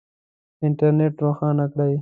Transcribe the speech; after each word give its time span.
انټرنېټ 0.65 1.15
روښانه 1.25 1.65
کړئ 1.73 1.89